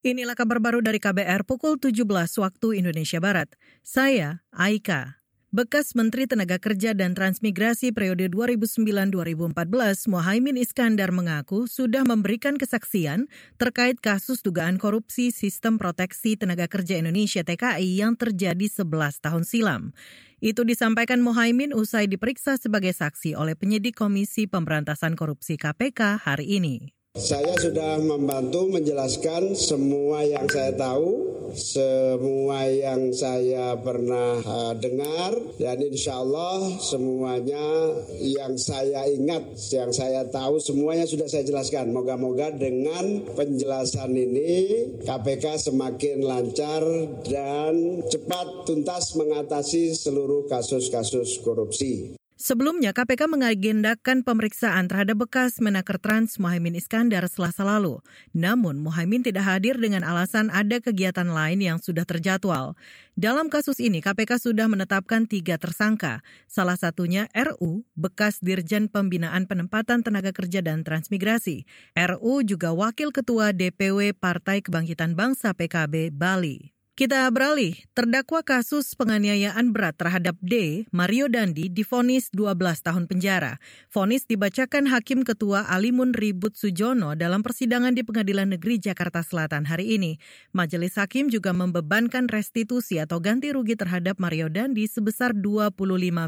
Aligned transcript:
Inilah 0.00 0.32
kabar 0.32 0.64
baru 0.64 0.80
dari 0.80 0.96
KBR 0.96 1.44
pukul 1.44 1.76
17 1.76 2.08
waktu 2.40 2.80
Indonesia 2.80 3.20
Barat. 3.20 3.52
Saya 3.84 4.40
Aika. 4.48 5.20
Bekas 5.52 5.92
Menteri 5.92 6.24
Tenaga 6.24 6.56
Kerja 6.56 6.96
dan 6.96 7.12
Transmigrasi 7.12 7.92
periode 7.92 8.32
2009-2014, 8.32 9.52
Mohaimin 10.08 10.56
Iskandar 10.56 11.12
mengaku 11.12 11.68
sudah 11.68 12.08
memberikan 12.08 12.56
kesaksian 12.56 13.28
terkait 13.60 14.00
kasus 14.00 14.40
dugaan 14.40 14.80
korupsi 14.80 15.28
Sistem 15.28 15.76
Proteksi 15.76 16.32
Tenaga 16.32 16.64
Kerja 16.64 16.96
Indonesia 16.96 17.44
TKI 17.44 18.00
yang 18.00 18.16
terjadi 18.16 18.72
11 18.72 19.20
tahun 19.20 19.44
silam. 19.44 19.92
Itu 20.40 20.64
disampaikan 20.64 21.20
Mohaimin 21.20 21.76
usai 21.76 22.08
diperiksa 22.08 22.56
sebagai 22.56 22.96
saksi 22.96 23.36
oleh 23.36 23.52
penyidik 23.52 24.00
Komisi 24.00 24.48
Pemberantasan 24.48 25.12
Korupsi 25.12 25.60
KPK 25.60 26.24
hari 26.24 26.56
ini. 26.56 26.99
Saya 27.18 27.58
sudah 27.58 27.98
membantu 27.98 28.70
menjelaskan 28.70 29.58
semua 29.58 30.22
yang 30.22 30.46
saya 30.46 30.70
tahu, 30.78 31.26
semua 31.58 32.70
yang 32.70 33.10
saya 33.10 33.74
pernah 33.82 34.38
uh, 34.38 34.78
dengar, 34.78 35.34
dan 35.58 35.82
insya 35.82 36.22
Allah 36.22 36.70
semuanya 36.78 37.98
yang 38.14 38.54
saya 38.54 39.10
ingat, 39.10 39.42
yang 39.74 39.90
saya 39.90 40.22
tahu 40.30 40.62
semuanya 40.62 41.02
sudah 41.02 41.26
saya 41.26 41.42
jelaskan. 41.42 41.90
Moga-moga 41.90 42.54
dengan 42.54 43.26
penjelasan 43.34 44.14
ini 44.14 44.60
KPK 45.02 45.66
semakin 45.66 46.22
lancar 46.22 46.86
dan 47.26 48.06
cepat 48.06 48.70
tuntas 48.70 49.18
mengatasi 49.18 49.98
seluruh 49.98 50.46
kasus-kasus 50.46 51.42
korupsi. 51.42 52.19
Sebelumnya, 52.40 52.96
KPK 52.96 53.28
mengagendakan 53.28 54.24
pemeriksaan 54.24 54.88
terhadap 54.88 55.28
bekas 55.28 55.60
Menaker 55.60 56.00
Trans 56.00 56.40
Mohaimin 56.40 56.72
Iskandar 56.72 57.28
selasa 57.28 57.68
lalu. 57.68 58.00
Namun, 58.32 58.80
Mohaimin 58.80 59.20
tidak 59.20 59.44
hadir 59.44 59.76
dengan 59.76 60.00
alasan 60.08 60.48
ada 60.48 60.80
kegiatan 60.80 61.28
lain 61.28 61.60
yang 61.60 61.76
sudah 61.76 62.08
terjadwal. 62.08 62.80
Dalam 63.12 63.52
kasus 63.52 63.76
ini, 63.76 64.00
KPK 64.00 64.40
sudah 64.40 64.72
menetapkan 64.72 65.28
tiga 65.28 65.60
tersangka. 65.60 66.24
Salah 66.48 66.80
satunya 66.80 67.28
RU, 67.36 67.84
bekas 67.92 68.40
Dirjen 68.40 68.88
Pembinaan 68.88 69.44
Penempatan 69.44 70.00
Tenaga 70.00 70.32
Kerja 70.32 70.64
dan 70.64 70.80
Transmigrasi. 70.80 71.68
RU 71.92 72.40
juga 72.40 72.72
Wakil 72.72 73.12
Ketua 73.12 73.52
DPW 73.52 74.16
Partai 74.16 74.64
Kebangkitan 74.64 75.12
Bangsa 75.12 75.52
PKB 75.52 76.08
Bali. 76.08 76.79
Kita 77.00 77.24
beralih, 77.32 77.80
terdakwa 77.96 78.44
kasus 78.44 78.92
penganiayaan 78.92 79.72
berat 79.72 79.96
terhadap 79.96 80.36
D, 80.44 80.84
Mario 80.92 81.32
Dandi, 81.32 81.72
difonis 81.72 82.28
12 82.28 82.60
tahun 82.60 83.08
penjara. 83.08 83.56
Fonis 83.88 84.28
dibacakan 84.28 84.84
Hakim 84.84 85.24
Ketua 85.24 85.64
Alimun 85.64 86.12
Ribut 86.12 86.60
Sujono 86.60 87.16
dalam 87.16 87.40
persidangan 87.40 87.96
di 87.96 88.04
Pengadilan 88.04 88.52
Negeri 88.52 88.76
Jakarta 88.76 89.24
Selatan 89.24 89.64
hari 89.64 89.96
ini. 89.96 90.20
Majelis 90.52 91.00
Hakim 91.00 91.32
juga 91.32 91.56
membebankan 91.56 92.28
restitusi 92.28 93.00
atau 93.00 93.16
ganti 93.16 93.48
rugi 93.48 93.80
terhadap 93.80 94.20
Mario 94.20 94.52
Dandi 94.52 94.84
sebesar 94.84 95.32
25 95.32 95.72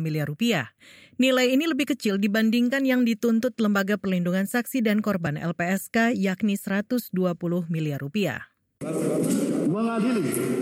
miliar 0.00 0.24
rupiah. 0.24 0.72
Nilai 1.20 1.52
ini 1.52 1.68
lebih 1.68 1.92
kecil 1.92 2.16
dibandingkan 2.16 2.88
yang 2.88 3.04
dituntut 3.04 3.52
Lembaga 3.60 4.00
Perlindungan 4.00 4.48
Saksi 4.48 4.80
dan 4.80 5.04
Korban 5.04 5.36
LPSK 5.36 6.16
yakni 6.16 6.56
120 6.56 7.12
miliar 7.68 8.00
rupiah 8.00 8.48
mengadili 9.72 10.61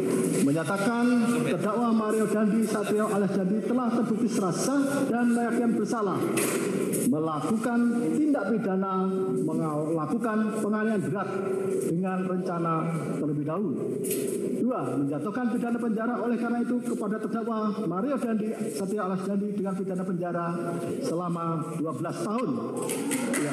menyatakan 0.61 1.05
terdakwa 1.48 1.89
Mario 1.89 2.28
Dandi 2.28 2.69
Satrio 2.69 3.08
alias 3.08 3.33
Dandi 3.33 3.64
telah 3.64 3.89
terbukti 3.97 4.28
serasa 4.28 4.77
dan 5.08 5.33
meyakinkan 5.33 5.72
bersalah 5.72 6.20
melakukan 7.08 7.80
tindak 8.12 8.44
pidana 8.53 9.08
melakukan 9.41 10.38
penganiayaan 10.61 11.00
berat 11.08 11.28
dengan 11.88 12.19
rencana 12.28 12.75
terlebih 13.16 13.44
dahulu. 13.48 13.72
Dua, 14.61 14.81
menjatuhkan 15.00 15.47
pidana 15.48 15.78
penjara 15.81 16.14
oleh 16.20 16.36
karena 16.36 16.58
itu 16.61 16.77
kepada 16.92 17.16
terdakwa 17.16 17.72
Mario 17.88 18.20
Dandi 18.20 18.53
Satrio 18.77 19.00
alias 19.08 19.25
Dandi 19.25 19.48
dengan 19.56 19.75
pidana 19.81 20.05
penjara 20.05 20.47
selama 21.00 21.44
12 21.81 22.28
tahun. 22.28 22.48
Ya. 23.41 23.53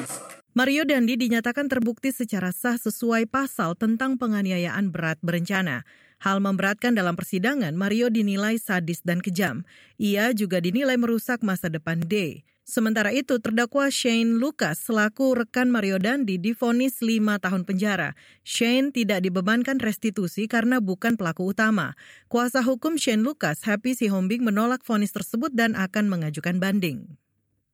Mario 0.52 0.84
Dandi 0.84 1.16
dinyatakan 1.16 1.72
terbukti 1.72 2.12
secara 2.12 2.52
sah 2.52 2.76
sesuai 2.76 3.32
pasal 3.32 3.80
tentang 3.80 4.20
penganiayaan 4.20 4.92
berat 4.92 5.16
berencana. 5.24 5.88
Hal 6.18 6.42
memberatkan 6.42 6.98
dalam 6.98 7.14
persidangan, 7.14 7.74
Mario 7.78 8.10
dinilai 8.10 8.58
sadis 8.58 9.06
dan 9.06 9.22
kejam. 9.22 9.62
Ia 10.02 10.34
juga 10.34 10.58
dinilai 10.58 10.98
merusak 10.98 11.46
masa 11.46 11.70
depan 11.70 12.02
D. 12.02 12.42
Sementara 12.68 13.16
itu, 13.16 13.40
terdakwa 13.40 13.88
Shane 13.88 14.36
Lucas 14.36 14.82
selaku 14.84 15.32
rekan 15.32 15.72
Mario 15.72 15.96
Dandi 15.96 16.36
difonis 16.36 17.00
lima 17.00 17.40
tahun 17.40 17.64
penjara. 17.64 18.12
Shane 18.44 18.92
tidak 18.92 19.24
dibebankan 19.24 19.80
restitusi 19.80 20.44
karena 20.44 20.76
bukan 20.76 21.16
pelaku 21.16 21.48
utama. 21.54 21.96
Kuasa 22.28 22.60
hukum 22.60 23.00
Shane 23.00 23.24
Lucas, 23.24 23.64
Happy 23.64 23.96
Sihombing, 23.96 24.44
menolak 24.44 24.84
vonis 24.84 25.16
tersebut 25.16 25.48
dan 25.54 25.72
akan 25.78 26.12
mengajukan 26.12 26.60
banding. 26.60 27.16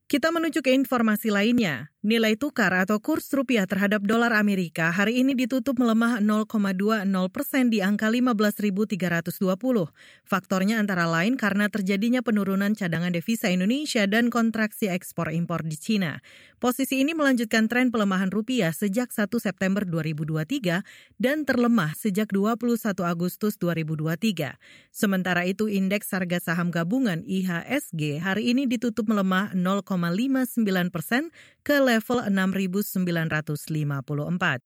Kita 0.07 0.31
menuju 0.31 0.63
ke 0.63 0.71
informasi 0.71 1.33
lainnya. 1.33 1.94
Nilai 2.05 2.37
tukar 2.37 2.69
atau 2.69 3.01
kurs 3.01 3.33
rupiah 3.33 3.65
terhadap 3.65 4.05
dolar 4.05 4.29
Amerika 4.37 4.93
hari 4.93 5.25
ini 5.25 5.33
ditutup 5.33 5.81
melemah 5.81 6.21
0,20 6.21 7.09
persen 7.33 7.73
di 7.73 7.81
angka 7.81 8.13
15.320. 8.13 9.33
Faktornya 10.29 10.85
antara 10.85 11.09
lain 11.09 11.41
karena 11.41 11.73
terjadinya 11.73 12.21
penurunan 12.21 12.77
cadangan 12.77 13.09
devisa 13.09 13.49
Indonesia 13.49 14.05
dan 14.05 14.29
kontraksi 14.29 14.93
ekspor 14.93 15.33
impor 15.33 15.65
di 15.65 15.81
Cina. 15.81 16.21
Posisi 16.61 17.01
ini 17.01 17.17
melanjutkan 17.17 17.73
tren 17.73 17.89
pelemahan 17.89 18.29
rupiah 18.29 18.77
sejak 18.77 19.09
1 19.09 19.25
September 19.41 19.89
2023 19.89 20.85
dan 21.17 21.49
terlemah 21.49 21.97
sejak 21.97 22.29
21 22.29 23.01
Agustus 23.01 23.57
2023. 23.57 24.61
Sementara 24.93 25.49
itu 25.49 25.73
indeks 25.73 26.13
harga 26.13 26.53
saham 26.53 26.69
gabungan 26.69 27.25
IHSG 27.25 28.21
hari 28.21 28.53
ini 28.53 28.69
ditutup 28.69 29.09
melemah 29.09 29.57
0,59 29.57 30.93
persen 30.93 31.33
ke 31.65 31.81
level 31.95 32.27
6.954. 32.27 34.59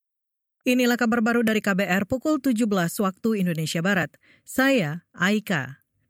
Inilah 0.68 1.00
kabar 1.00 1.24
baru 1.24 1.40
dari 1.44 1.64
KBR 1.64 2.04
pukul 2.04 2.40
17 2.40 2.68
waktu 3.00 3.28
Indonesia 3.40 3.80
Barat. 3.80 4.12
Saya 4.44 5.08
Aika. 5.16 5.87